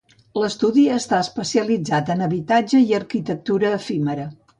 L’estudi 0.43 0.85
està 0.93 1.19
especialitzat 1.25 2.09
en 2.13 2.23
habitatge 2.29 2.81
i 2.87 2.97
arquitectura 3.01 3.71
efímera. 3.81 4.27